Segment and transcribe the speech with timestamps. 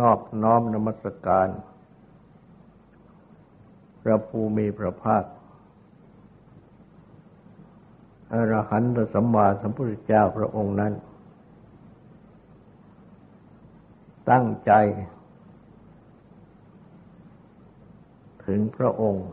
[0.00, 1.48] นอบน้อมนมัสการ
[4.02, 5.24] พระภูมิพระภาค
[8.32, 10.92] อรหันตสัมมาสัมพุทธเจ้าพระองค์นั้น
[14.30, 14.72] ตั้งใจ
[18.46, 19.26] ถึงพระองค์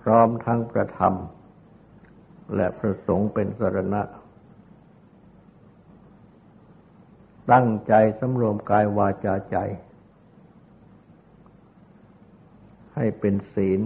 [0.00, 1.14] พร้อมทั้งประธรรม
[2.54, 4.02] และพระสงฆ์เป็นสรณะ
[7.52, 9.56] ตั้งใจสำรวมกายวาจาใจ
[12.94, 13.80] ให้เป็นศีล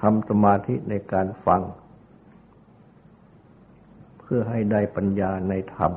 [0.00, 1.62] ทำสมาธิในการฟัง
[4.18, 5.92] เพื่อให้ได้ปัญญาในธรรม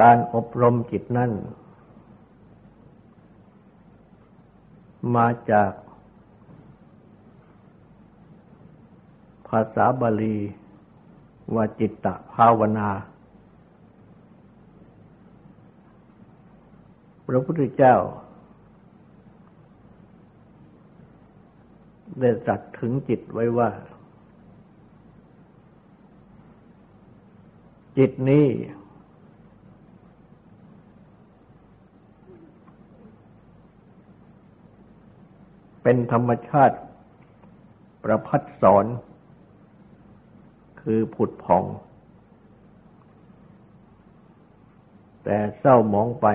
[0.00, 1.32] การอบรมจิตนั่น
[5.16, 10.38] มาจากาษาบาลี
[11.54, 12.88] ว่าจิตตภาวนา
[17.26, 17.96] พระพุทธเจ้า
[22.20, 23.70] ได้ตรัสถึงจิตไว้ว่า
[27.98, 28.46] จิตนี้
[35.82, 36.78] เป็นธรรมชาติ
[38.04, 38.84] ประพัดสอน
[40.84, 41.64] คือผุดผ่อง
[45.24, 46.26] แต่เศร้าหมองไป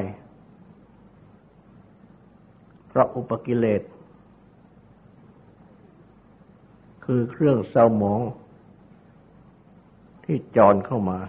[2.87, 3.81] เพราะอุปกิเลส
[7.05, 8.21] คือเครื่องเศร้าหมอง
[10.23, 11.19] ที่จรเข้ามา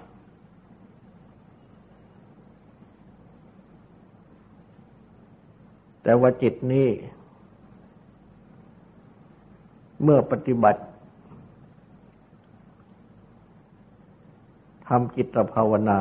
[6.03, 6.89] แต่ว่าจิตนี้
[10.03, 10.83] เมื่อปฏิบัติ
[14.95, 15.99] ทำจิตภาวนา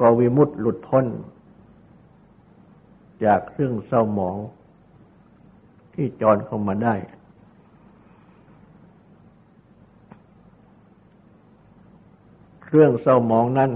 [0.00, 1.06] ก็วิมุตติหลุดพ้น
[3.24, 4.36] จากเครื่องเศร้าหมอง
[5.94, 6.94] ที่จรเข้ามาได้
[12.64, 13.72] เครื่องเศร้าหมองนั้น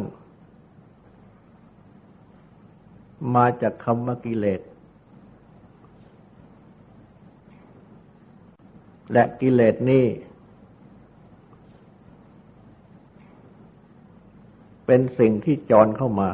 [3.34, 4.60] มาจากคำว่ากิเลส
[9.12, 10.04] และกิเลสนี้
[14.86, 16.30] เป็นสิ่งที่จรเข้ามา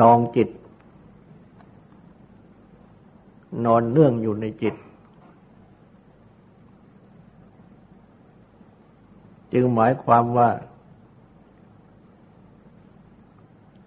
[0.00, 0.48] ดองจิต
[3.64, 4.74] นอนเนื่องอยู่ในจิต
[9.52, 10.50] จึงหมายความว่า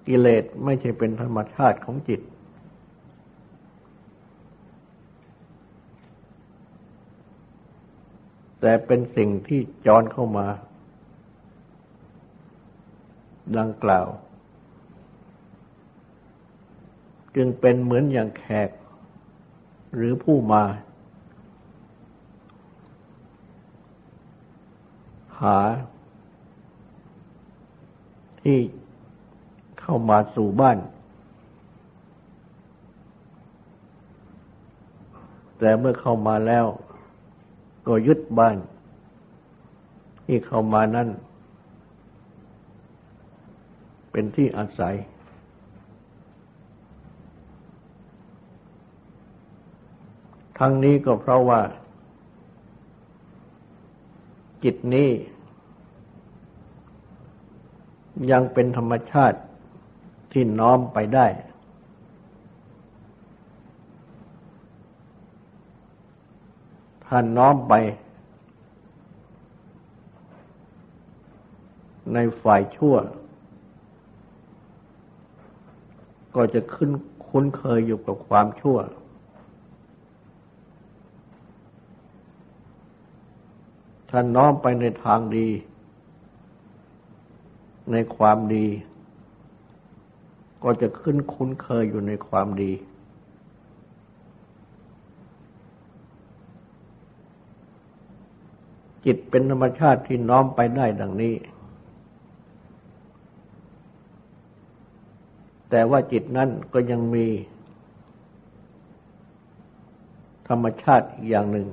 [0.08, 2.22] กิเลสไม่ใช่เป็นธรรมชาติของจิต
[8.66, 10.48] แต่เป็นสิ่งที่จรเข้ามา
[13.58, 14.08] ดังกล่าว
[17.36, 18.70] จึงเป็นเหมือนอย่างแขก
[19.96, 20.64] หรือผู้มา
[25.42, 25.60] หา
[28.42, 28.60] ที่
[29.80, 30.78] เข้ามาสู่บ้าน
[35.60, 36.68] แต่เมื่อเข้ามาแล้ว
[37.88, 38.58] ก็ยึดบ้าน
[40.26, 41.10] ที่เข้ามานั้น
[44.12, 44.96] เป็นที่อาศัย
[50.60, 51.62] ทั้งนี้ก็เพราะว่า
[54.64, 55.10] จิตนี้
[58.32, 59.40] ยังเป็นธรรมชาติ
[60.32, 61.28] ที่น้อมไปได้
[67.16, 67.74] ถ้านน้อมไป
[72.14, 72.96] ในฝ่ายชั่ว
[76.36, 76.92] ก็จะขึ้น
[77.28, 78.78] คุ้นเคยอยู่กับความชั่ว
[84.10, 85.48] ถ้าน้อมไปในทางดี
[87.92, 88.68] ในความดี
[90.64, 92.72] ก็จะขึ้นคุ้นเคยอยู่ในความดี
[99.06, 101.36] จิตเป็นธรรมชาติที่น้อมไปได้ดังนี้
[105.70, 107.28] แต่ว่าจิตนั้นก็ยังมี
[110.48, 111.68] ธรรมชาติอีกอย่างหนึ่ง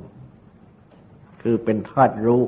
[1.43, 2.43] คือเป็นธาตุรู้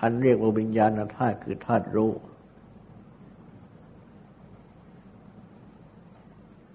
[0.00, 2.12] อันเรียกว่าวิญญาณธาตุคือธาตุรู้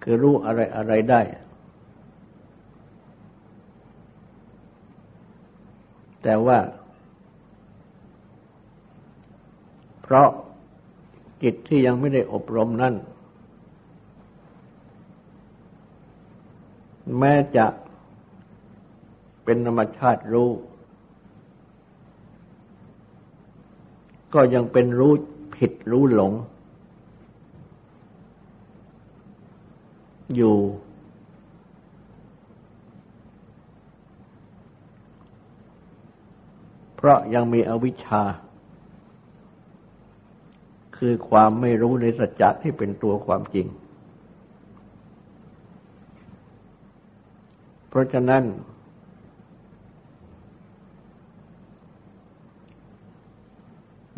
[0.04, 1.22] คือรู้อะไรอะไรได้
[6.28, 6.60] แต่ว่า
[10.02, 10.30] เพราะ
[11.44, 12.94] จิตที่ยังไม่ได้อบรมนั้น
[17.20, 17.66] แม้จะ
[19.44, 20.50] เป็นธรรมชาติรู้
[24.34, 25.14] ก็ยังเป็นรู้
[25.56, 26.34] ผิดรู้หลง
[30.36, 30.56] อยู่
[37.06, 38.24] ราะยังมีอวิชชา
[40.98, 43.68] คือความไม่รู้ในสัจจะที่เป็นตัวความจริง
[47.90, 48.44] เพราะฉะนั้น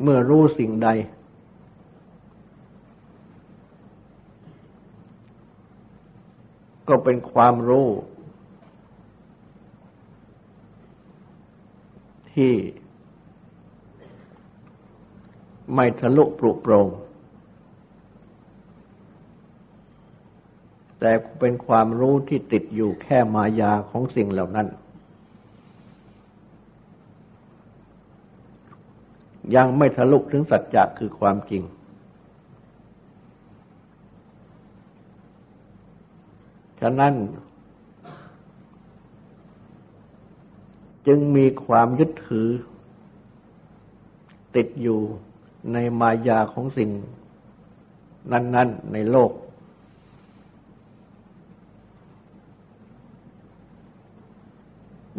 [0.02, 0.90] เมื่อรู้สิ่งใด
[6.88, 7.88] ก็เป็นความรู้
[12.38, 12.54] ที่
[15.76, 16.88] ไม่ทะลุปลุกโปรง
[21.00, 24.68] แต่เป็นความรู้ที่ติดอยู่แค่มายาของสิ่งเหล่านั้น
[29.56, 31.64] ยังไม่ทะลุถึงสัจจะคือความจริง
[36.82, 37.14] ฉะนั้น
[41.08, 42.48] จึงมีความยึดถือ
[44.56, 45.00] ติดอยู่
[45.74, 46.90] ในมายาของสิ่ง
[48.32, 49.32] นั้น ๆ ในโลก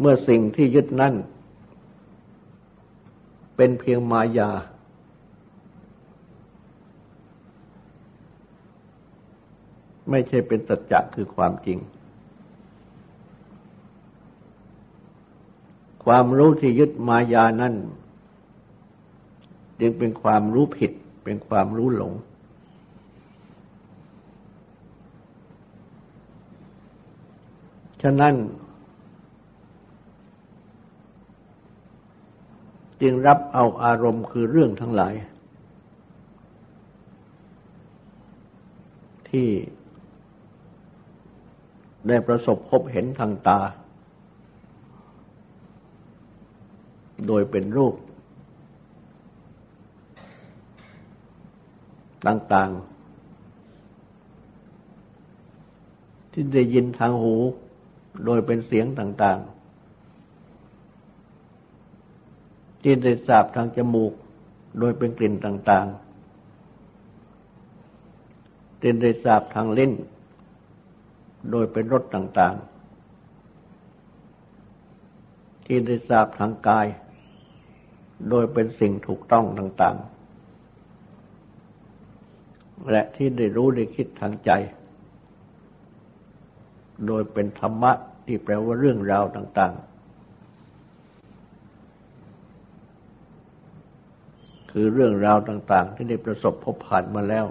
[0.01, 1.15] เมื่อสิ่งที่ยึดนั่น
[3.57, 4.51] เป็นเพียงมายา
[10.11, 11.79] ไม่ใช่เป็นสัจจะคือความจริง
[16.13, 17.75] ความรู้ที่ยึดมายานั้น
[19.81, 20.93] จึงเป็นความรู้ผิด
[21.25, 22.13] เป็นความรู้หลง
[28.03, 28.35] ฉะนั้น
[33.03, 35.15] จึงรับเอาอารมณ์คือเรื่องทั้งหลาย
[39.29, 39.49] ที่
[42.09, 43.61] ได้ประสบพบเห็นทางตา
[47.29, 47.95] โดยเป็นรูป
[52.27, 52.81] ต่างๆ
[56.33, 57.35] ที่ได้ยินทางหู
[58.25, 59.49] โดยเป็นเสียงต่างๆ
[62.83, 64.13] ที่ได้สาบทางจมูก
[64.79, 69.93] โดยเป็นกลิ่นต่างๆที่ได้สาบทางลิ้น
[71.51, 76.87] โดยเป็นรสต่างๆที่ได้สาบทางกาย
[78.31, 84.51] โดยเป็นสิ่งถูกต้องต่างๆ และที่ได้รู้ได้คิดทางใจ
[87.07, 87.93] โดยเป็นธรรมะ
[88.27, 89.89] ที่แปลว่าเรื่องราวต่าง ๆ
[94.71, 97.47] คือเรื่องราวต่าง ๆ ที่ได้ประสบพบผ่านมาแล้ว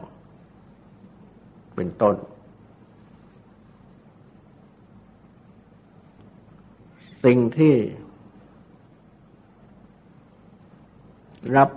[1.75, 2.15] เป็นต้น
[7.25, 7.75] สิ่งที่
[11.55, 11.69] รับ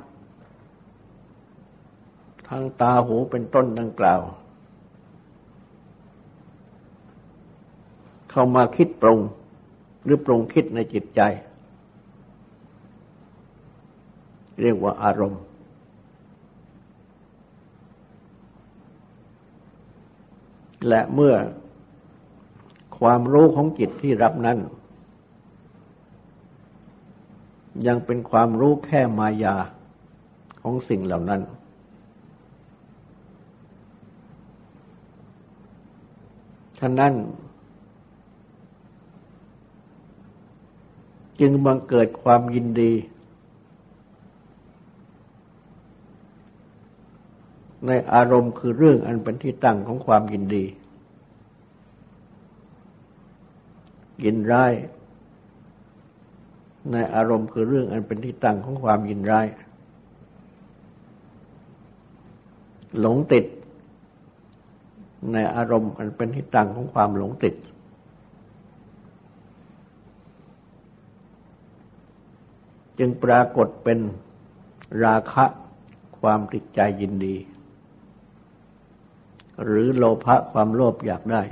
[2.48, 4.20] ทางตาหูเป็นต้นดังกล่าว
[8.30, 9.20] เข้ามาคิดปรุง
[10.04, 11.20] หรือปรุงคิดในจิตใจ
[14.60, 15.42] เรียกว่าอารมณ์
[20.88, 21.34] และเมื่อ
[22.98, 24.58] ความรู้ของจิตที่รับนั้น
[27.87, 29.56] ยังเป็นความรู้แค่มายา
[30.62, 31.40] ของสิ่งเหล่านั้น
[36.78, 37.12] ฉะนั้น
[41.40, 42.92] จึงบังเกิดความยินดี
[47.87, 50.64] ในอารมณ์คือเรื่องอันเป็นที่ตั้งของความยินดี
[54.25, 54.72] ยินร้าย
[56.92, 59.46] ในอารมณ์คือเรื่องอันเป็นที่ตั้งของความยินร้าย
[63.00, 63.44] หลงติด
[65.32, 67.54] ในอารมณ์อันเป็นที่ตั้งของความหลงติด
[72.99, 73.99] จึงปรากฏเป็น
[75.04, 75.44] ราคะ
[76.20, 77.37] ความติดใจยินดี
[79.64, 81.42] หรือโลภะความโลภอยากได้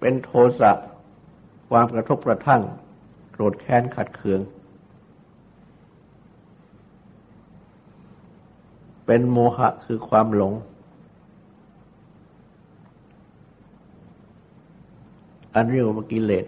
[0.00, 0.30] เป็นโท
[0.60, 0.72] สะ
[1.70, 2.62] ความกระทบกระทั่ง
[3.32, 4.40] โกรธแค้นขัดเคือง
[9.06, 10.52] เป็นโมหะคือความหลง
[15.54, 16.46] อันเรียกว่ากิเลส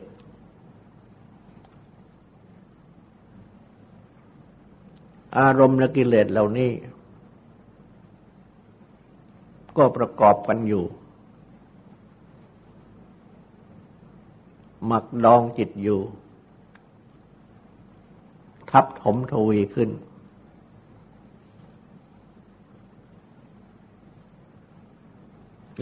[5.38, 6.70] อารมณ์และกิเลสเหล่านี้
[9.76, 10.84] ก็ประกอบกันอยู่
[14.86, 16.00] หมักดองจิตอยู่
[18.70, 19.90] ทับถมทวีขึ้น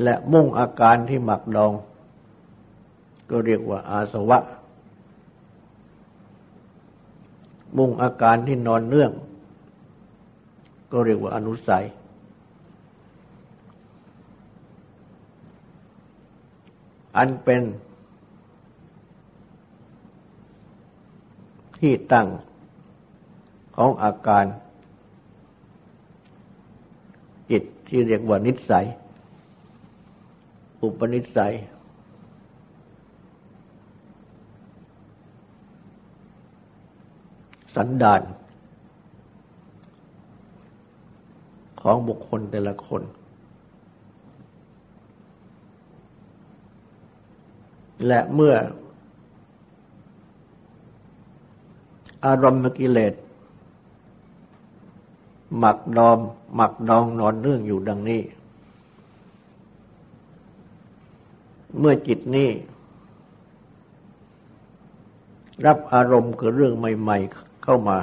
[0.03, 1.73] และมุ่งอาการที่หมักดอง
[3.31, 4.39] ก็เรียกว่าอาสวะ
[7.77, 9.13] มุ่งอาการที่นอนเนื่อง
[10.93, 11.85] ก็เรียกว่าอนุสัย
[17.17, 17.63] อันเป็น
[21.87, 22.29] ที่ตั้ง
[23.77, 24.45] ของอาการ
[27.51, 28.85] จิตที่เรียกว่านิสัย
[30.81, 31.53] อุปนิสัย
[37.75, 38.23] สันดาน
[41.81, 43.03] ของบุคคลแต่ละคน
[48.07, 48.55] และเมื่อ
[52.25, 53.15] อารมณ์กิเลส
[55.59, 56.19] หมักดอม
[56.55, 58.23] หมักดองนอนเรื่องอยู่ดังนี้
[61.79, 62.51] เมื่อจิตนี้
[65.67, 67.99] รับอารมณ์คือเรื่องใหม่ ๆ เข้ามา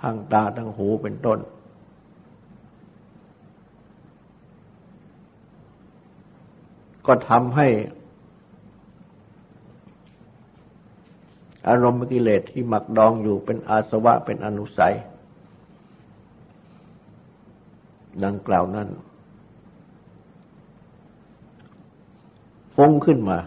[0.00, 1.38] ทางตาทางหูเป็นต้น
[7.06, 7.68] ก็ทำให้
[11.68, 14.94] อารมณ์กิเลสที่หมักดองอยู่เป็นอาสวะเป็นอนุสัย
[18.24, 18.88] ดังกล่าวนั้น
[22.74, 23.38] ฟุ้งขึ้นมา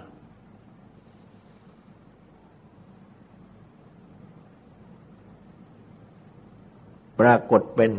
[7.19, 7.91] ปรากฏเป็น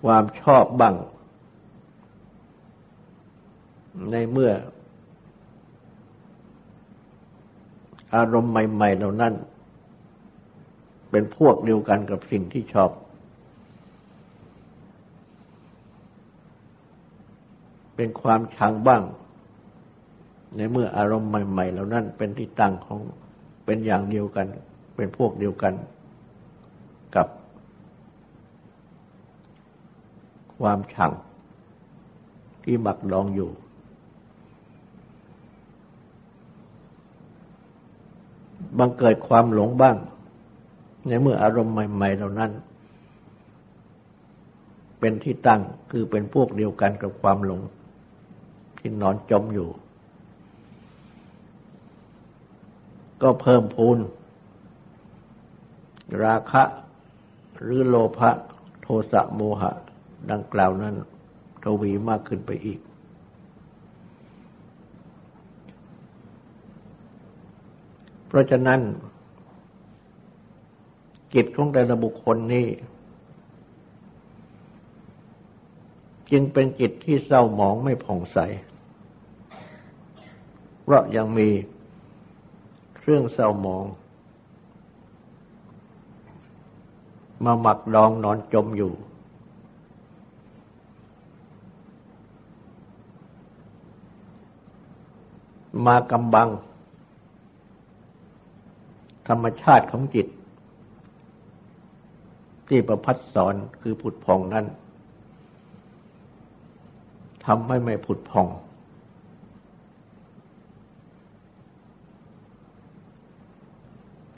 [0.00, 0.94] ความชอบบัง
[4.10, 4.52] ในเมื่อ
[8.14, 9.34] อารมณ์ใหม่ๆเหล่านั้น
[11.10, 12.90] เป็นพวกเดียวกันกับสิ่งที่ชอบ
[17.96, 19.02] เป็นความชังบ้าง
[20.56, 23.00] ในเมื่ออารมณ์ใหม่ ๆ เหล่านั้น เป็นที่ตั้งของ
[23.64, 24.46] เป็นอย่างเดียวกัน
[24.96, 25.74] เป็นพวกเดียวกัน
[27.16, 27.28] กับ
[30.58, 31.12] ความชัง
[32.62, 33.50] ที่หมักดองอยู่
[38.78, 39.96] บังเกิดความหลงบ้าง
[41.06, 42.50] ในเมื่ออารมณ์ใหม่ๆเหล่านั้น
[45.00, 47.60] เป็นที่ตั้งคือเป็นพวกเดียวกันกับความหลง
[48.78, 49.68] ที่นอนจมอยู่
[53.22, 53.98] ก็เพิ่มพูน
[56.24, 56.62] ราคะ
[57.60, 58.30] หรือโลภะ
[58.82, 59.72] โทสะโมหะ
[60.30, 60.94] ดังกล่าวนั้น
[61.64, 62.80] ทวีมากขึ้นไปอีก
[68.25, 68.80] เพ ราะฉะนั้น
[71.34, 72.66] กิจของแต่ละบุคคลนี้
[76.30, 78.38] จึงเป็นจิตที่เศร้าหมองไม่ผ่องใส
[80.82, 81.48] เพราะยังมี
[82.96, 83.84] เครื่องเศร้าหมอง
[87.44, 88.92] มาหมักดองนอนจมอยู่
[95.86, 96.48] มากำบัง
[99.28, 100.26] ธรรมชาติของจิต
[102.68, 104.66] ที่ประพัดสอนคือผุดพองนั้น
[107.46, 108.48] ทำให้ไม่ผุดพอง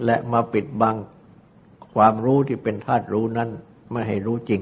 [0.04, 0.97] และมาปิดบัง
[1.92, 3.49] ความรู้ที่เป็นธาตุรู้นั้น
[3.92, 4.61] ไม่ให้รู้จริง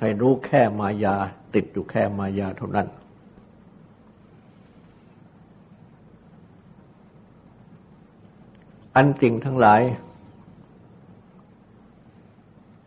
[0.00, 1.16] ให้รู้แค่มายา
[1.54, 2.86] ติดอยู่แค่มายาเท่านั้น
[8.96, 9.82] อันสิ่งทั้งหลาย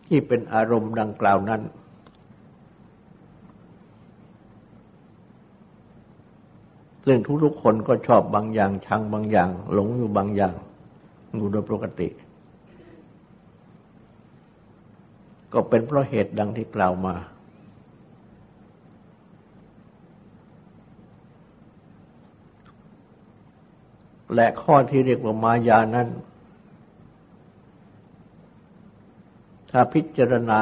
[0.05, 1.61] ที่เป็นอารมณ์ดังกล่าวนั้น
[7.05, 10.55] ซึ่งทุกๆคนก็ชอบบางอย่าง ชังบางอย่าง หลงอยู่บางอย่าง
[11.35, 12.07] อยู่โดยปกติ
[15.53, 17.15] ก็เป็นเพราะเหตุดังที่กล่าวมา
[24.35, 26.07] และข้อที่เรียกว่ามายานั้น
[29.71, 30.61] ถ้าพิจารณา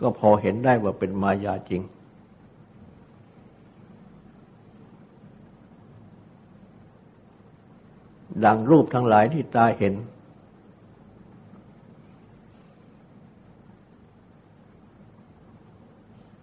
[0.00, 1.82] ก็พอเห็นได้ว่าเป็นมายาจริง
[8.44, 9.94] ดังรูปทั้งหลายที่ตาเห็น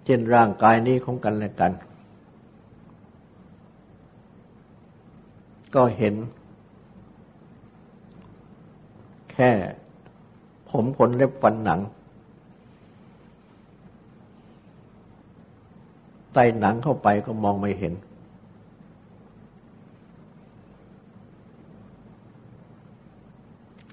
[0.05, 1.71] เช่นร่างกายนี้ของกันและกัน
[5.75, 6.15] ก็เห็น
[9.31, 9.51] แค่
[10.69, 11.79] ผมขนเล็บฟันหนัง
[16.33, 17.93] ใต้หนังเข้าไปก็มองไม่เห็น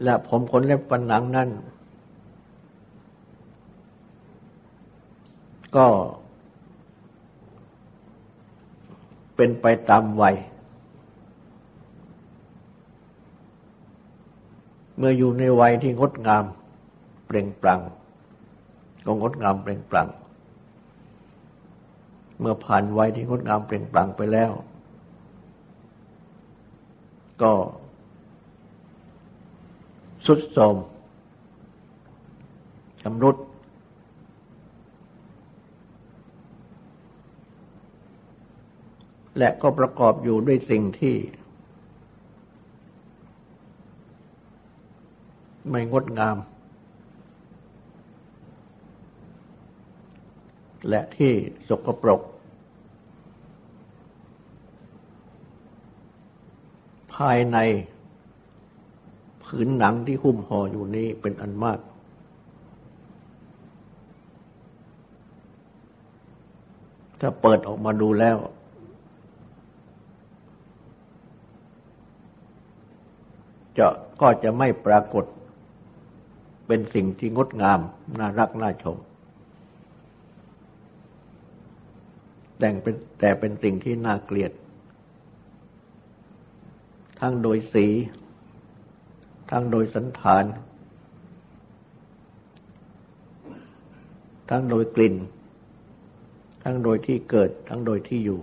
[0.03, 1.49] และผมขนเล็บฟันหนังนั่น
[5.77, 5.87] ก็
[9.37, 10.37] เป็นไปตามวัย
[14.99, 16.45] เมื่ออยู่ในวัยที่งดงาม
[17.27, 17.81] เปล่งปลั่ง
[19.05, 20.09] ก็งดงามเปล่งปลั่ง
[22.41, 24.53] เมื่อผ่านวัยที่งดงามเปล่งปลั่งไปแล้ว
[27.43, 27.53] ก็
[30.27, 30.77] สุดโทม
[33.03, 33.37] ชำรุด
[39.39, 41.15] และก็ประกอบอยู่ด้วยสิ่งที่
[45.71, 46.37] ไม่งดงาม
[50.89, 51.33] และที่
[51.69, 52.21] สกปรก
[57.15, 57.59] ภายใน
[59.45, 61.79] ผืนหนังที่หุ้มห่ออยู่นี้เป็นอันมาก
[67.21, 68.37] ถ้าเปิดออกมาดูแล้ว
[73.79, 73.87] จะ
[74.21, 75.25] ก็จะไม่ปรากฏ
[76.69, 77.81] เป็นสิ่งที่งดงาม
[78.19, 78.97] น่ารัก น่าชม
[82.59, 84.53] แต่เป็นแต่เป็นสิ่งที่น่าเกลียด
[87.21, 87.87] ทั้งโดยสี
[89.51, 90.45] ทั้งโดยสันฐาน
[94.51, 95.15] ทั้งโดยกลิ่น
[96.63, 98.41] ทั้งโดยที่เกิด ทั้งโดยที่อยู่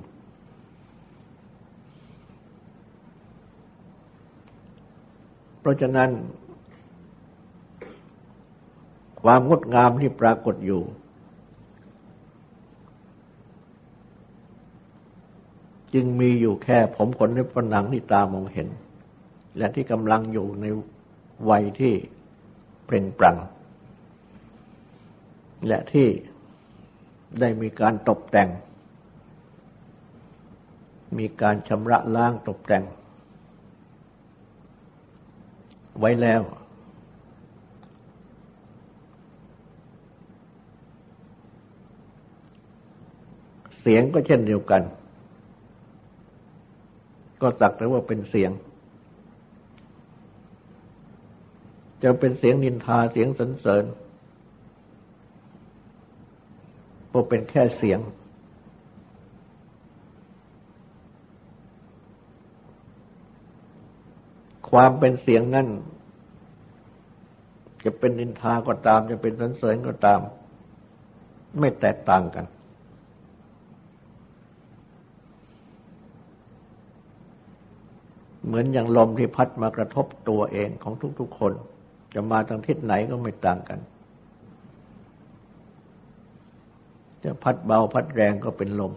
[5.59, 6.09] เพราะฉะนั้น
[9.27, 10.81] ความงดงามที่ปรากฏอยู่
[15.93, 18.67] จึงมีอยู่แค่ผมขนเล็บฝันหนังที่ตามองเห็น
[19.57, 20.65] และที่กำลังอยู่ใน
[21.49, 21.93] วัยที่
[22.85, 23.38] เปล่งปลั่ง
[25.67, 26.07] และที่
[27.39, 28.49] ได้มีการตกแต่ง
[31.17, 32.83] มีการชำระล้างตกแต่ง
[35.99, 36.41] ไว้แล้ว
[43.88, 44.82] เสียงก็เช่นเดียวกัน
[47.41, 48.52] ก็สักแต่ว่าเป็นเสียง
[52.04, 53.84] จะเป็นเสียงนินทาเสียงสรรเสริญ
[57.12, 58.00] ก็เป็นแค่เสียง
[64.69, 65.67] ความเป็นเสียงนั่น
[67.84, 70.19] จะเป็นนินทาก็ตาม จะเป็นสรรเสริญก็ตาม
[71.60, 72.45] ไม่แตกต่างกัน
[78.45, 81.53] เหมือนอย่างลมที่พัดมากระทบตัวเองของทุกๆคน
[82.13, 83.79] จะมาทางทิศไหนก็ไม่ต่างกัน
[87.23, 88.93] จะพัดเบาพัดแรงก็เป็นลม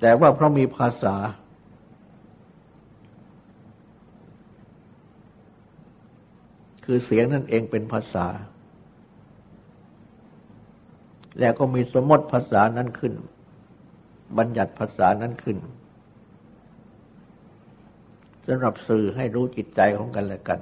[0.00, 1.14] แต่ว่าเพราะมีภาษา
[6.84, 8.26] คือเสียงนั่นเองเป็นภาษา
[11.38, 13.12] แล้วก็มีสมมติภาษานั้นขึ้น
[14.38, 15.58] บัญญัติภาษานั้นขึ้น
[18.46, 20.60] สำหรับสื่อให้รู้จิตใจของกันและกัน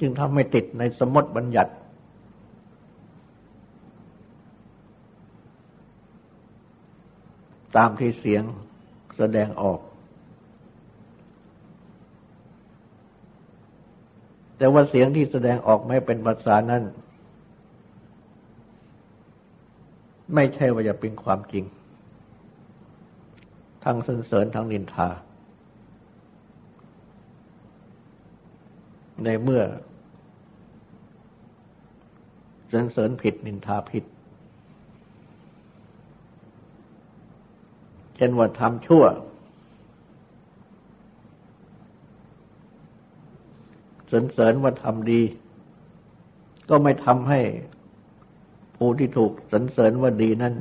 [0.00, 1.72] จึงทำให้ติดในสมมติบัญญัติ
[7.76, 8.42] ตามที่เสียง
[9.16, 9.80] แสดงออก
[14.58, 16.82] แต่ว่าเสียงที่แสดงออกไม่เป็นภาษานั้น
[20.34, 21.64] ไม่ใช่ว่าจะเป็นความจริง
[23.84, 25.08] ทั้งสรรเสริญทั้งนินทา
[29.24, 29.62] ในเมื่อ
[32.72, 34.04] สรรเสริญผิดนินทาผิด
[38.16, 39.04] เช่นว่าทำชั่ว
[44.12, 45.22] สรรเสริญว่าทำดี
[46.68, 47.40] ก็ไม่ทำให้
[48.76, 50.54] ผู้ที่ถูกสรรเสริญว่าดีนั้น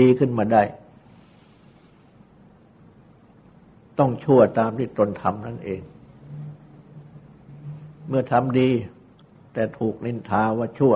[0.00, 0.62] ดีขึ้นมาได้
[3.98, 5.80] ต้องชั่วตามที่ตนทำนั่นเอง
[8.08, 8.68] เมื่อทำดี
[9.52, 10.94] แต่ถูกนินทาว่าชั่ว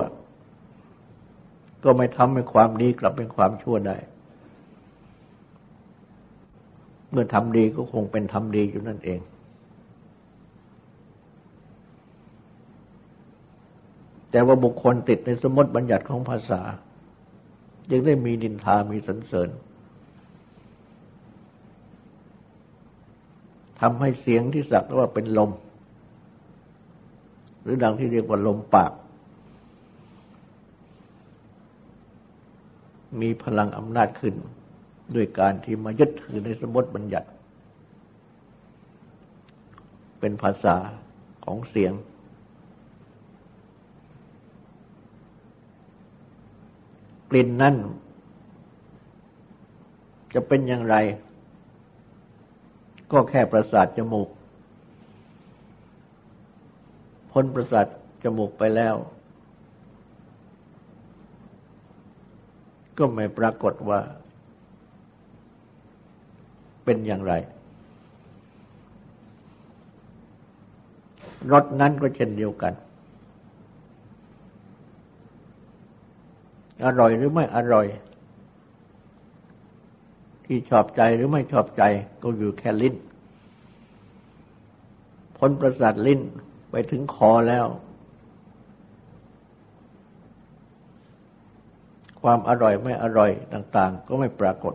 [1.85, 3.97] ก็ไม่ทำให้ความดีกลับเป็นความชั่วได้
[7.11, 9.21] เมื่อทำดีก็คงเป็นทำดีอยู่นั่นเอง
[14.35, 16.61] แต่ว่าบุคคลติดในสมมติบัญญัติของภาษา
[17.91, 19.49] ยังได้มีดินทามีสรรเสริญ
[23.81, 25.51] ทำให้เสียงที่สักว่าเป็นลม
[27.63, 28.93] หรือดังที่เรียกว่าลมปาก
[33.21, 34.35] มีพลังอำนาจขึ้น
[35.15, 37.29] ด้วยการที่มายึดถือในสมมติบัญญัติ
[40.21, 40.77] เป็นภาษา
[41.47, 41.95] ของเสียง
[47.35, 47.77] ลิ่นนั่น
[50.35, 50.97] จะเป็นอย่างไร
[53.13, 54.29] ก็แค่ประสาทจมูก
[57.31, 57.87] พ้นประสาท
[58.23, 58.95] จมูกไปแล้ว
[62.99, 64.01] ก็ไม่ปรากฏว่า
[66.85, 67.33] เป็นอย่างไร
[71.53, 72.73] รถนั้นก็เช่นเดียวกัน
[76.85, 77.87] อร่อยหรือไม่อร่อย
[80.47, 81.83] ที่ชอบใจหรือไม่ชอบใจ
[82.23, 82.95] ก็อยู่แค่ลิ้น
[85.37, 86.21] พ้นประสาทลิ้น
[86.71, 87.67] ไปถึงคอแล้ว
[92.23, 94.75] ความอร่อยไม่อร่อยต่าง ๆ ก็ไม่ปรากฏ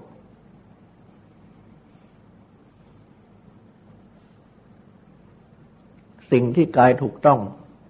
[6.32, 7.40] สิ่งที่กายถูกต้อง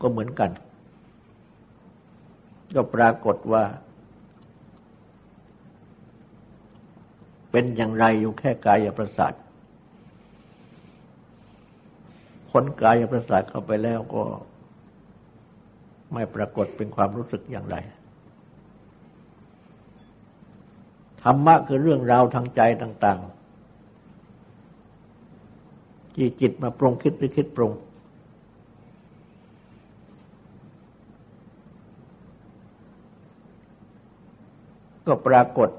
[0.01, 0.51] ก็เหมือนกัน
[2.75, 3.63] ก็ปรากฏว่า
[7.51, 9.33] เป็นอย่างไรอยู่แค่กายประสาท
[12.49, 14.23] พ้นกายประสาทเข้าไปแล้วก็
[16.13, 17.77] ไม่ปรากฏเป็นความรู้สึกอย่างไร
[21.23, 23.19] ธรรมะคือเรื่องราวทางใจต่าง
[25.25, 27.71] ๆ ที่จิตมาปรุงคิดหรือคิดปรุง
[35.07, 35.69] ก็ปรากฏ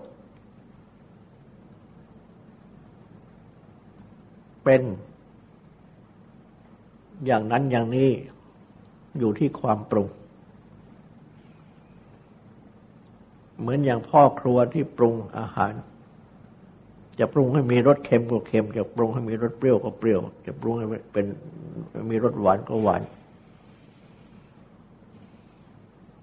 [4.65, 4.83] เป็น
[7.27, 8.11] อย่างนั้นอย่างนี้
[9.19, 10.09] อยู่ที่ความปรุง
[13.61, 15.73] เหมือนอย่างพ่อครัวที่ปรุงอาหาร
[17.19, 21.27] จะปรุงให้มีรสเค็มก็เค็ม จะปรุงให้มีรสเปรี้ยวก็เปรี้ยว จะปรุงให้เป็น
[22.11, 23.03] มีรสหวานก็หวาน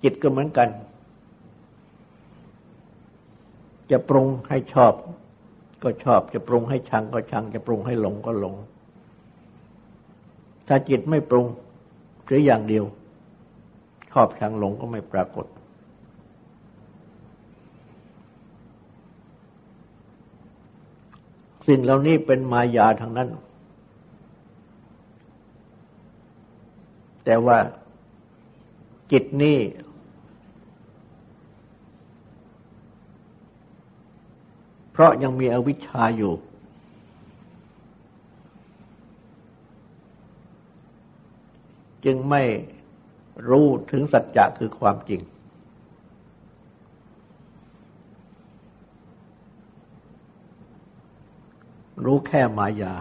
[0.03, 0.69] จิตก็เหมือนกัน
[3.91, 4.93] จะปรุงให้ชอบ
[5.83, 8.55] ก็ชอบจะปรุงให้ชังก็ชังจะปรุงให้หลงก็หลง
[10.67, 11.45] ถ้าจิตไม่ปรุง
[12.25, 12.85] หรืออย่างเดียว
[14.11, 15.45] ชอบชังหลงก็ไม่ปรากฏ
[21.67, 23.29] สิ่งเหล่านี้เป็นมายาทางนั้น
[27.25, 27.57] แต่ว่า
[29.11, 29.57] จิตนี้
[34.97, 36.33] เพราะยังมีอวิชชาอยู่
[42.05, 42.43] จึงไม่
[43.49, 45.21] รู้ถึงสัจจะคือความจริง
[52.05, 52.93] รู้แค่มายา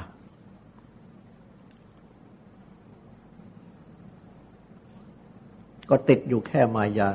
[5.91, 7.11] ก็ติดอยู่แค่มายา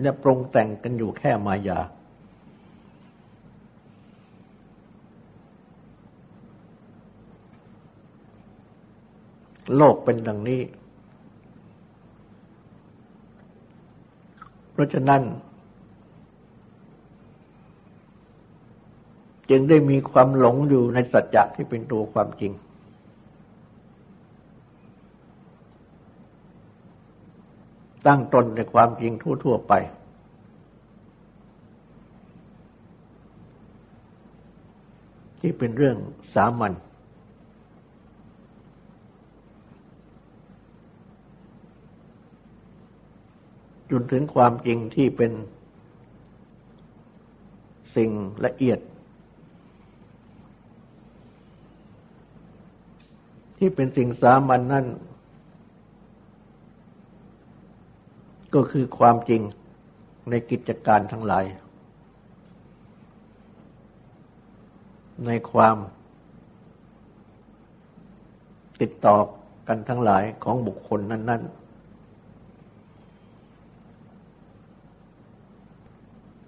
[0.00, 1.80] และปรุงแต่งกันอยู่แค่มายา
[9.76, 10.62] โลกเป็นดังนี้
[14.72, 15.22] เพราะฉะนั้น
[19.50, 22.52] จึงได้มีความหลงอยู่ในสัจจะที่เป็นตัวความจริง
[28.06, 29.12] ตั้งตนในความจริง
[29.44, 29.72] ทั่วๆไป
[35.40, 35.96] ที่เป็นเรื่อง
[36.34, 36.72] สามัญ
[43.90, 45.32] จนถึงความจริงที่เป็น
[47.96, 48.10] สิ่ง
[48.44, 48.78] ละเอียด
[53.58, 54.86] ที่เป็นสิ่งสามัญนนั่น
[58.54, 59.42] ก็คือความจริง
[60.30, 61.44] ในกิจการทั้งหลาย
[65.26, 65.76] ในความ
[68.80, 69.16] ติดต่อ
[69.68, 71.66] กันทั้งหลายของบุคคลนั้น ๆ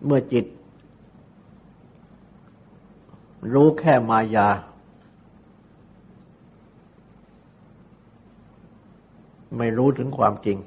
[0.05, 0.47] เมื่อจิต
[3.53, 4.49] รู้แค่มายา
[9.59, 10.59] ไม่รู้ถึงความจริง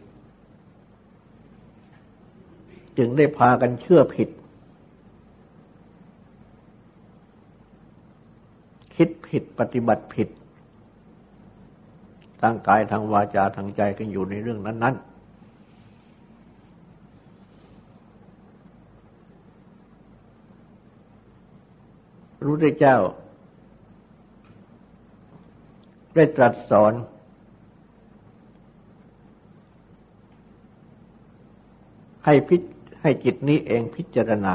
[2.98, 4.30] จึงได้พากันเชื่อผิด
[8.96, 10.30] คิดผิดปฏิบัติผิด
[12.42, 15.12] ทางกายทางวาจาทางใจกันอยู่ในเรื่องนั้นๆ
[22.46, 22.98] รู้ได้เจ้า
[26.16, 26.94] ได้ตรัสสอน
[32.26, 32.58] ให้พิ
[33.02, 34.54] ให้จิตนี้เองพิจารณา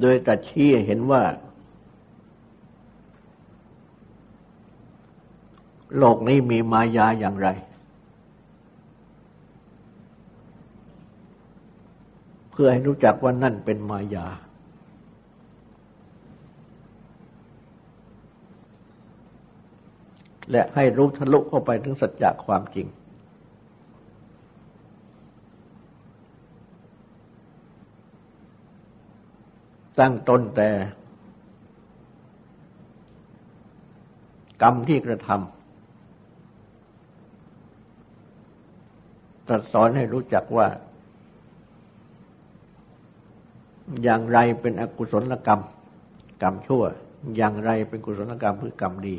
[0.00, 1.22] โดยตัดชี้เห็นว่า
[5.96, 7.48] โลกนี้มีมายาอย่างไร
[12.50, 14.26] เพื่อให้รู้จักว่านั่นเป็นมายา
[20.52, 22.86] และให้รู้ทะลุเข้าไปถึงสัจจะความจริง
[30.00, 30.68] ตั้งต้นแต่
[34.62, 35.36] กรรมที่กระทำ
[39.48, 40.66] ตรัสสอนให้รู้จักว่า
[44.02, 45.60] อย่างไรเป็นอกุศลกรรม
[46.42, 46.82] กรรมชั่ว
[47.36, 49.16] อย่างไรเป็นกุศลกรรมคือกรรมดี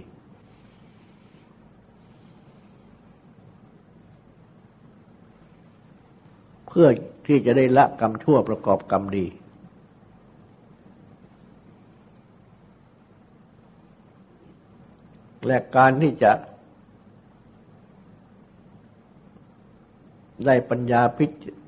[6.73, 6.89] พื่อ
[7.27, 9.25] ที่จะได้ละกรรมชั่วประกอบกรรมดี
[15.47, 16.31] และการที่จะ
[20.45, 21.25] ได้ปัญญาพิ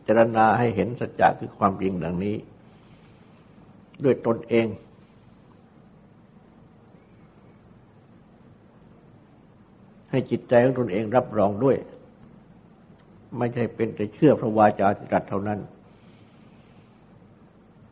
[0.07, 2.35] จารณาให้เห็นสัจจะคือความจริงดังนี้
[4.03, 4.67] ด้วยตนเอง
[10.09, 11.77] ให้จิตใจของตนเองรับรองด้วย
[13.37, 15.59] ไม่ใช่เป็นแต่เชื่อพระวาจาที่ตรัสเท่านั้น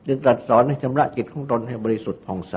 [0.06, 2.56] จึงตรัสสอนให้ชำระจิตของตนให้บริสุทธิ์ผ่องใส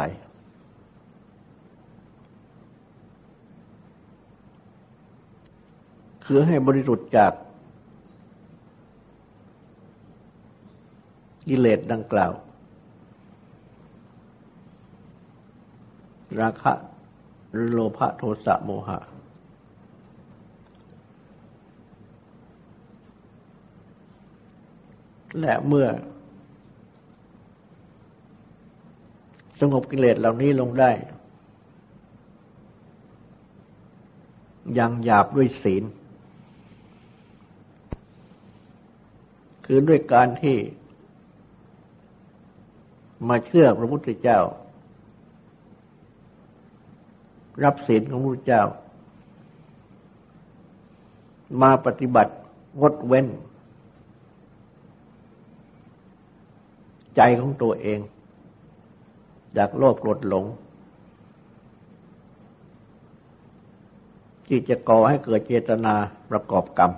[6.25, 7.33] คือให้บริสุทธิ์จาก
[11.49, 12.33] กิเลสดังกล่าว
[16.41, 16.73] ราคะ
[17.53, 18.99] หรือโลภะโทสะโมหะ
[25.41, 25.89] และเมื่อ
[29.61, 30.91] สงบกิเลสเหล่านี้ลงได้
[34.79, 35.85] ยังหยาบด้วยศีล
[39.67, 40.57] คือด้วยการที่
[43.29, 44.41] มาเชื่อพระพุทธเจ้า
[47.65, 48.63] รับศีลของพระพุทธเจ้า
[51.63, 52.33] มาปฏิบัติ
[52.81, 53.27] งดเว้น
[57.17, 58.01] ใจของตัวเอง
[59.57, 60.45] จากโลภโกรธหลง
[64.47, 65.95] ที่จะก่อให้เกิดเจตนา
[66.31, 66.93] ประกอบกรรม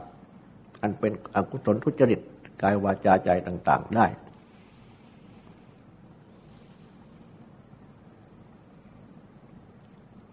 [0.83, 2.21] อันเป็นอกุศลทุจริต
[2.63, 4.07] กายวาจาใจต่าง ๆ ได้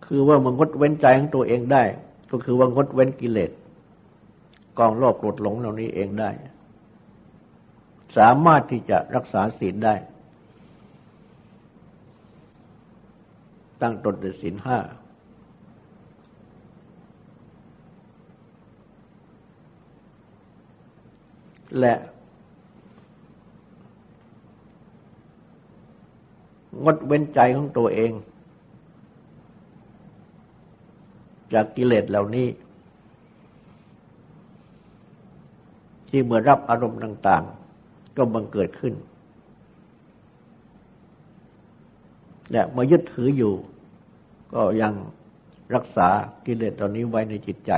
[0.05, 1.83] คือว่ามันงดเว้นใจของตัวเองได้
[2.31, 3.51] ก็คือว่างดเว้นกิเลส
[4.79, 6.31] กองโลภโกรธหลงเหล่านี้เองได้
[8.17, 9.95] สามารถที่จะรักษาศีลได้
[13.81, 14.79] ตั้งตนในศีลห้า
[21.79, 21.93] และ
[26.83, 28.11] งดเว้นใจของตัวเอง
[31.53, 32.47] จากกิเลสเหล่านี้
[36.09, 37.64] ที่เมื่อรับอารมณ์ต่าง ๆ
[38.17, 38.93] ก็บังเกิดขึ้น
[42.51, 43.53] และเมื่อยึดถืออยู่
[44.53, 44.93] ก็ยัง
[45.75, 46.07] รักษา
[46.45, 47.71] กิเลสตอนนี้ไว้ในจิตใจ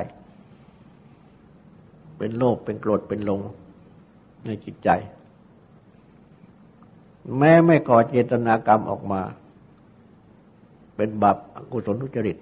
[2.17, 3.41] เป็นโลภเป็นโกรธเป็นลง
[4.45, 4.89] ในจิตใจ
[7.37, 9.21] แม้ไม่ก่อเจตนากรรมออกมา
[10.95, 12.37] เป็นบาปอกุศลทุจริต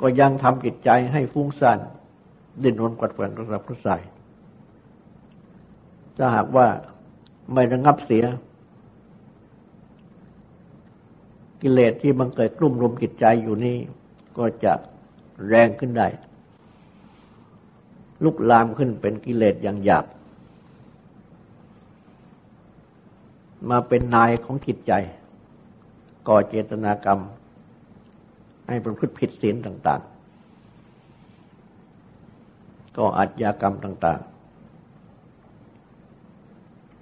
[0.00, 1.78] ก็ยังทำจิตใจให้ฟุ้งซ่าน
[2.62, 4.02] ดิ้นรนกัดแกงกระสับกระส่าย
[6.16, 6.66] ถ้าหากว่า
[7.52, 8.24] ไม่ระงับเสีย
[11.62, 13.76] กิเลสที่มันเกิดกลุ่มรุมจิตใจอยู่นี่
[14.38, 14.72] ก็จะ
[15.48, 16.08] แรงขึ้นได้
[18.24, 20.06] ลุกลามขึ้นเป็นกิเลสอย่างหยาบ
[23.70, 24.92] มาเป็นนายของจิตใจ
[26.28, 27.20] ก่อเจตนากรรม
[28.68, 30.00] ให้ประพฤติผิดศีลต่าง
[32.08, 34.35] ๆ ก็อาชญากรรมต่าง ๆ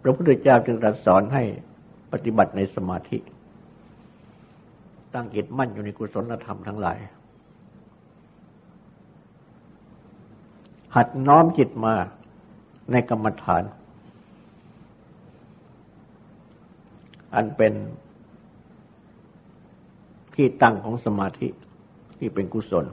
[0.06, 1.42] พระพุทธเจ้าจึงตรัสสอนให้
[2.12, 3.18] ปฏิบัติในสมาธิ
[5.14, 6.98] ตั้งจิตมั่นอยู่ในกุศลธรรมทั้งหลาย
[10.94, 11.94] หัดน้อมจิตมา
[12.92, 13.62] ในกรรมฐาน
[17.34, 17.72] อันเป็น
[20.34, 21.48] ที่ตั้งของสมาธิ
[22.18, 22.84] ที่เป็นกุศล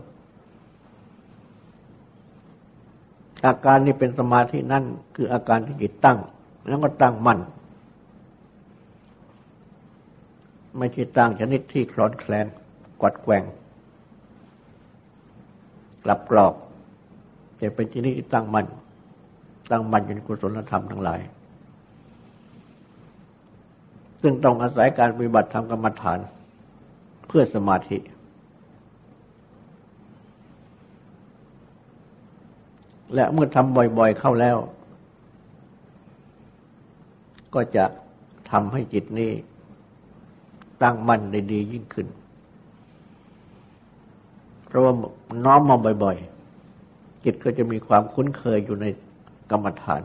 [3.45, 4.83] อาการนี้เป็นสมาธินั่น
[5.15, 6.19] คืออาการที่จิตตั้ง
[6.67, 7.39] แล้วก็ตั้งมั่น
[10.77, 12.45] ไม่ใช่ตั้งชนิดที่คลอนแคลน
[13.01, 13.43] กวัดแกว่ง
[16.03, 16.53] กลับกรอก
[17.57, 18.65] แต่เป็นชนิดที่ตั้งมั่น
[19.71, 21.19] ตั้งมั่นอยู่ในกุศลธรรมทั้งหลาย
[24.21, 26.19] ซึ่งต้องอาศัยการปฏิบัติธรรมกรรมฐาน
[27.27, 27.97] เพื่อสมาธิ
[33.15, 34.57] และเมื่อทำบ่อยๆเข้าแล้ว
[37.53, 37.85] ก็จะ
[38.51, 39.31] ทำให้จิตนี้
[40.83, 42.07] ตั้งมั่นได้ดียิ่งขึ้น
[44.65, 44.93] เพราะว่า
[45.45, 46.17] น้อมมาบ่อย
[46.69, 48.85] ๆ จิตก็จะมีความคุ้นเคยอยู่ใน
[49.51, 50.01] กรรมฐาน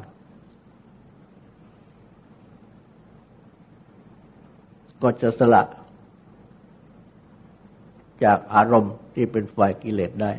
[5.03, 5.63] ก็จะสละ
[8.25, 10.33] จากอารมณ์ที่เป็นฝ่ายกิเลสได้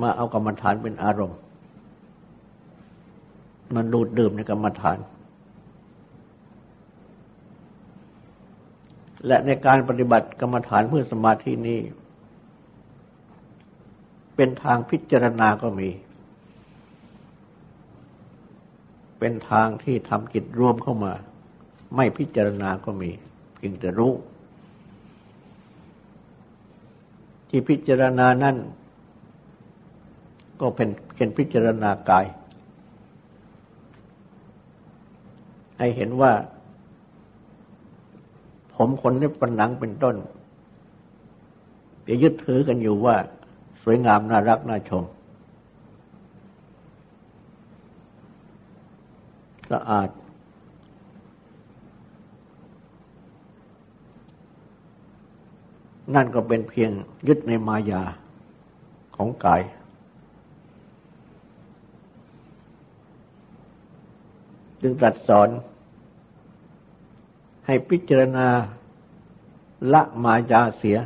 [0.00, 1.38] มาเอากรรมฐานเป็นอารมณ์
[3.74, 4.98] มันดูดดื่มในกรรมฐาน
[9.26, 11.80] และในการปฏิบัติกรรมฐานเพื่อสมาธินี้
[14.36, 15.90] เป็นทางพิจารณาก็มี
[19.18, 21.12] เป็นทางที่ทำจิตรวมเข้ามา
[21.96, 23.10] ไม่พิจารณาก็มี
[23.56, 24.12] เพียงแต่รู้
[27.48, 28.56] ที่พิจารณานั่น
[30.60, 32.26] ก็เป็นเป็นพิจารณากาย
[35.80, 36.32] ให้เห็นว่า
[38.74, 40.16] ผมคนนี้ปันหนังเป็นต้น
[42.06, 43.16] จะยึดถือกันอยู่ว่า
[43.82, 45.04] สวยงามน่ารักน่าชม
[49.70, 50.08] สะอาด
[56.14, 56.90] นั่นก็เป็นเพียง
[57.28, 58.02] ยึดในมายา
[59.16, 59.62] ของกาย
[64.80, 65.48] จึงตรัสสอน
[67.66, 68.48] ให้พิจารณา
[69.92, 70.98] ละมายาเสีย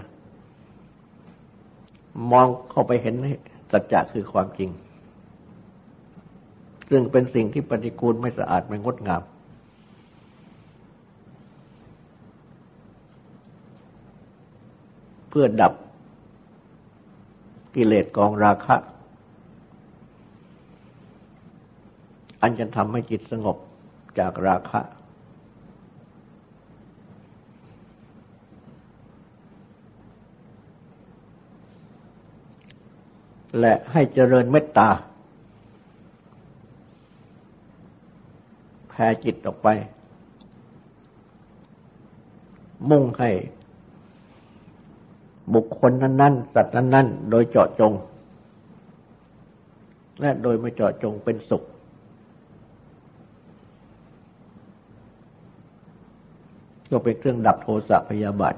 [2.31, 3.15] มองเข้าไปเห็น
[3.71, 4.71] สัจจะคือความจริง
[6.91, 9.23] ซึ่งเป็นสิ่งที่ปฏิกูลไม่สะอาดไม่งดงาม
[15.29, 15.73] เพื่อดับ
[17.75, 18.77] กิเลสกองราคะ
[22.41, 23.57] อันจะทำให้จิตสงบ
[24.19, 24.81] จากราคะ
[33.61, 34.89] และให้เจริญเมตตา
[38.89, 39.69] แผ่จิตออกไป
[42.91, 43.31] มุ่งให้
[45.55, 47.93] บุคคลนั้นๆ สัตว์นั้นๆ โดยเจาะจง
[50.21, 51.63] และโดยไม่เจาะจงเป็นสุข
[56.95, 58.55] ก็เป็นเครื่องดับโทสะพยาบาท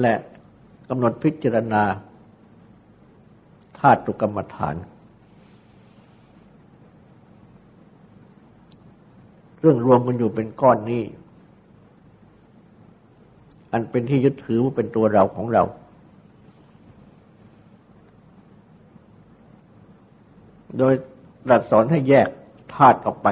[0.00, 0.14] และ
[0.88, 1.82] กำหนดพิจารณา
[3.78, 4.76] ธาตุกรรมฐาน
[9.60, 11.02] เรื่องรวมกันอยู่เป็นก้อนนี้
[13.72, 15.62] อันเป็นที่ยึดถือว่าเป็นตัวเราของเรา
[20.78, 20.94] โดย
[21.50, 22.28] รัสสอนให้แยก
[22.74, 23.28] ธาตุออกไป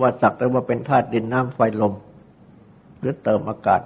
[0.00, 1.94] ว่าสักแต่ว่าเป็นธาตุดินน้ำไฟลม
[2.98, 3.82] หรือเติมอากาศ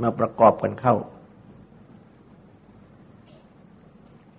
[0.00, 0.94] มาประกอบกันเข้า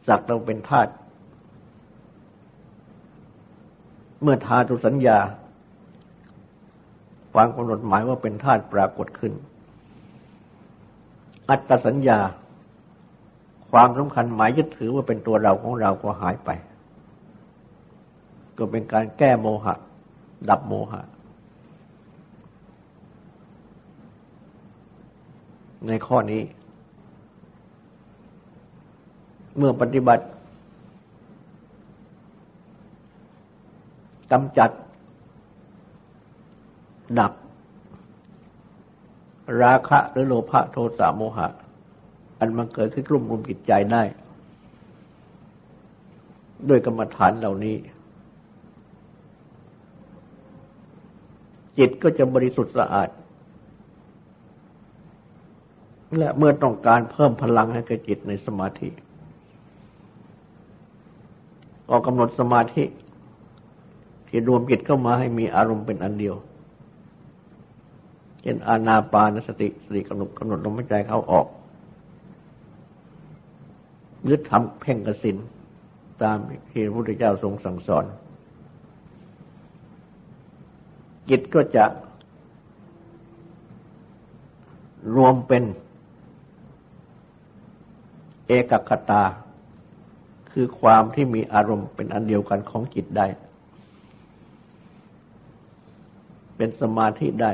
[0.08, 0.92] สักเราเป็นธาตุ
[4.22, 5.20] เมื่อธาตุสัญญา
[7.34, 9.34] ความกำหนดหมายว่าเป็นธาตุปรากฏขึ้น
[11.50, 12.20] อัตตสัญญา
[13.72, 16.50] ความสำคัญหมายยึดถือว่าเป็นตัวเราของเราก็หายไป
[18.58, 19.76] ก็เป็นการแก้โมหะ
[20.50, 21.02] ดับโมหะ
[25.88, 26.42] ในข้อนี้
[29.58, 30.26] เมื่อปฏิบัติ
[34.32, 34.70] กำจัด
[37.20, 37.34] ดับ
[39.64, 41.48] ราคะหรือโลภะโทสะโมหะ
[42.42, 44.04] อันมันเกิดขึ้นกลุ่มรุมจิตใจได้
[46.70, 47.76] ด้วยกรรมฐานเหล่านี้
[51.78, 53.10] จิตก็จะบริสุทธิ์สะอาด
[56.18, 58.90] และเมื่อต้องการเพิ่มพลังให้กับจิตในสมาธิ
[61.90, 62.84] ก็กำหนดสมาธิ
[64.28, 66.36] ที่รวมจิตเข้ามาให้มีอารมณ์เป็นอันเดียว
[68.42, 71.48] เช่นอานาปานสติสติกำหนดกำหนดลมหายใจเข้าออก
[74.30, 75.38] ยึดทำเพ่งกสิน
[76.22, 76.38] ตาม
[76.72, 78.06] ที่พระพุทธเจ้าทรงสั่งสอน
[81.30, 81.86] จิตก็จะ
[85.16, 85.64] รวมเป็น
[88.48, 89.24] เอกคตา
[90.52, 93.28] คือความที่มีอารมณ์เป็นอันเดียวกันของจิตได้
[96.56, 97.52] เป็นสมาธิได้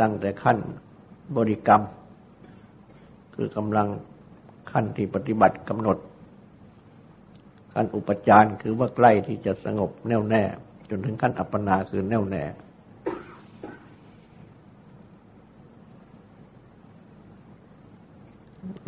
[0.00, 0.58] ตั้งแต่ขั้น
[1.36, 1.82] บริกรรม
[3.36, 3.88] คือกำลัง
[4.70, 5.98] ขั้นที่ปฏิบัติกำหนด
[7.74, 10.42] ขั้นอุปจารคือว่าใกล้ที่จะสงบแน่วแน่
[10.90, 12.44] จนถึงขั้นอัปปนาคือแน่วแน่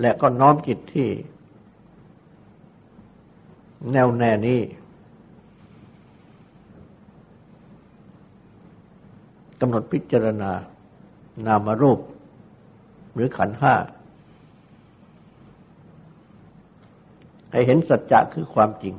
[0.01, 1.09] และก็น้อมจิตที่
[3.93, 4.61] แน่วแน่นี้
[9.61, 10.51] กำหนดพิจารณา
[11.47, 12.01] นามรูป
[13.15, 13.75] หรือขันห้า
[17.53, 18.95] ให้เห็นสัจจะคือความจริง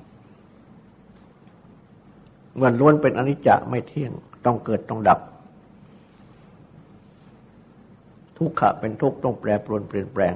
[2.59, 4.11] มื่อล้วนเป็นอนิจจะไม่เที่ยง
[4.45, 5.19] ต้องเกิดต้องดับ
[8.37, 10.35] ทุกขะเป็นทุกข์ต้องแปรปรวนเปลี่ยนแปลง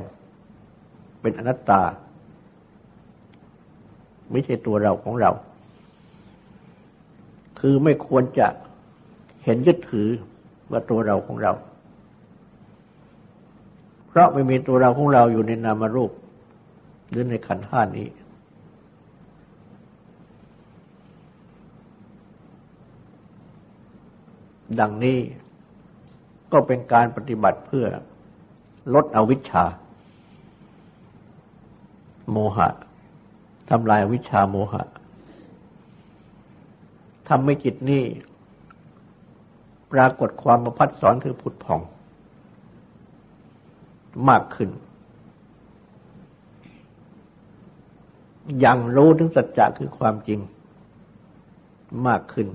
[1.22, 1.82] เป็นอนัตตา
[4.32, 5.32] ไม่ใช่ตัวเราของเรา
[7.60, 8.48] คือไม่ควรจะ
[9.44, 10.10] เห็นยึดถือ
[10.72, 11.52] ว่าตัวเราของเรา
[14.08, 16.12] เพราะไม่มีตัวเราของเราอยู่ในนามรูป
[17.14, 18.08] หรือในขันธ์ห้านี้
[24.80, 25.20] ดังนี้
[26.52, 27.86] ก็เป็นการปฏิบัติเพื่อ
[28.94, 29.66] ลดอวิชชา
[32.32, 32.70] โมหะ
[33.70, 34.84] ทำลายวิชาโมหะ
[37.30, 38.04] ทำให้จิตนี้
[39.92, 41.82] ปรากฏความประพัดสอนคือผุดผ่อง
[44.30, 44.70] มากขึ้น
[48.64, 50.40] ยังรู้ถึงสัจจะคือความจริง
[52.08, 52.48] มากขึ้น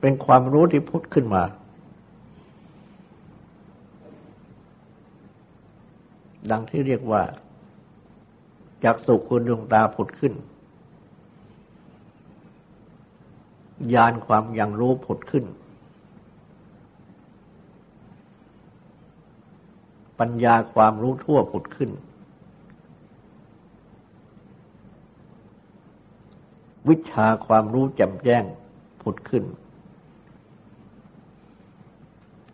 [0.00, 1.42] เป็นความรู้ที่พุทธขึ้นมา
[6.50, 7.22] ดังที่เรียกว่า
[8.84, 10.34] จากสุขคุณดวงตาผุดขึ้น
[13.94, 15.44] ญาณความยังรู้ผุดขึ้น
[20.20, 21.90] ปัญญาความรู้ทั่วผุดขึ้น
[26.88, 28.44] วิชาความรู้แจ่มแจ้ง
[29.02, 29.44] ผุดขึ้น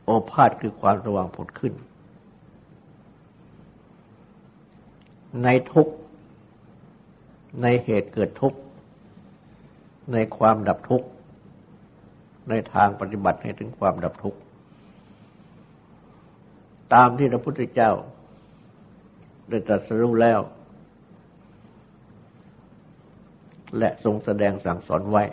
[0.05, 1.75] โอภาษคือความระวังผลขึ้น
[5.43, 5.89] ในทุก
[7.63, 8.59] ในเหตุเกิดทุกข์
[10.13, 11.09] ในความดับทุกข์
[12.49, 14.39] ในทางปฏิบัติให้ถึงความดับทุกข์
[16.95, 17.93] ตามที่พระพุทธเจ้า
[19.49, 20.41] ได้ตรัสรู้แล้ว
[23.79, 25.25] และทรงแสดงสั่งสอนไว้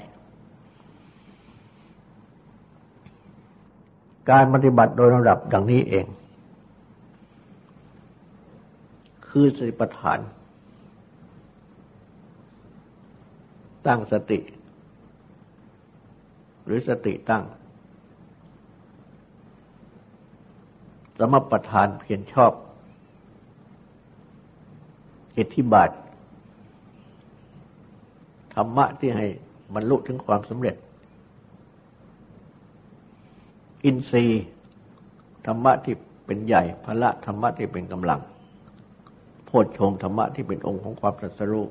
[4.32, 6.06] การปฏิบัติโดยระดับดังนี้เอง
[9.30, 10.20] คือสติปัฏฐาน
[13.88, 14.40] ตั้งสติ
[16.66, 17.44] หรือสติตั้ง
[21.20, 22.52] สมประทานเพียรชอบ
[25.34, 25.90] เอิทธิบาท
[28.54, 29.28] ธรรมะที่ให้
[29.74, 30.76] บรรลุถึงความสำเร็จ
[33.86, 34.44] อินทรีย์
[35.46, 35.96] ธรรมะที่
[36.26, 38.20] เป็นใหญ่พละธรรมะที่เป็นกำลัง
[39.46, 41.66] โพชฌงธรรมะที่เป็นองค์ของความตรัสรู้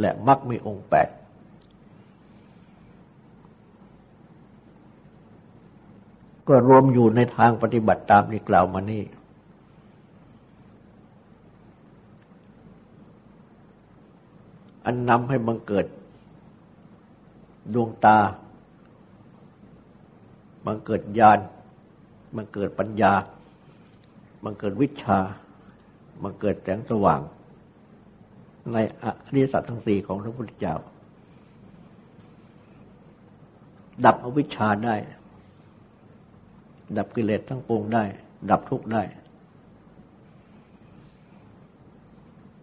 [0.00, 1.08] และมักมีองค์แปด
[6.50, 9.02] ก็รวมอยู่ในทางปฏิบัติตามที่กล่าวมานี้
[14.84, 15.86] อันนำให้บังเกิด
[17.74, 18.18] ดวงตา
[20.66, 21.38] บังเกิดญาณ
[22.36, 23.12] บังเกิดปัญญา
[24.44, 25.18] บังเกิดวิชา
[26.22, 27.20] บังเกิดแสงสว่าง
[28.72, 30.76] ในอริยสัจทั้งสี่ของพระพุทธเจ้า
[34.04, 34.96] ดับอวิชชาได้
[36.96, 38.04] ดับกิเลสทั้งปวงได้
[38.50, 39.02] ดับทุกข์ได้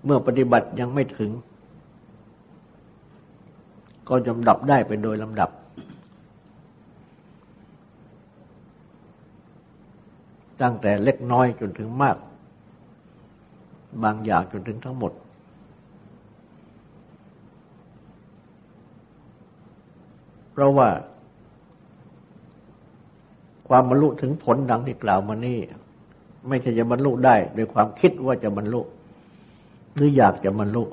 [0.05, 1.31] เมื่อปฏิบัติยังไม่ถึง
[4.09, 5.49] ก็จะดับได้เป็นโดยลำดับ
[10.61, 12.17] ตั้งแต่เล็กน้อยจนถึงมาก
[14.03, 15.11] บางอย่างจนถึงทั้งหมด
[20.51, 20.89] เพราะว่า
[23.67, 25.59] ความบรรลุถึงผลดังที่กล่าวมานี่
[26.47, 28.81] ไม่ใช่จะบรรลุได้โดยความคิดว่าจะบรรลุ
[29.95, 30.83] หรืออยากจะบรรลุ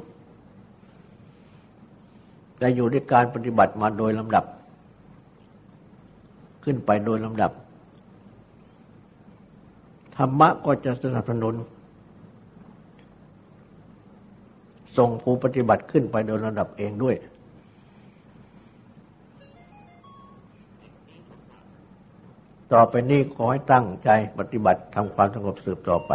[2.59, 4.45] แต่อยู่ในการปฏิบัติมาโดยลำดับ
[6.65, 7.53] ขึ้นไปโดยลำดับ
[10.17, 11.55] ธรรมะก็จะสนับสนุน
[14.97, 17.15] ส่งผู้ปฏิบัติขึ้นไปโดยลำดับเองด้วย
[22.75, 26.13] ต่อไปนี้ขอให้ตั้งใจปฏิบัติทำความสงบสืบต่อไป